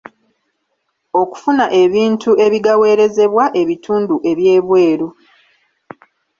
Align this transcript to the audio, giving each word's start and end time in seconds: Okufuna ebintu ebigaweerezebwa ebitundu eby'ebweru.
Okufuna 1.21 1.65
ebintu 1.81 2.29
ebigaweerezebwa 2.45 3.45
ebitundu 3.61 4.15
eby'ebweru. 4.31 5.07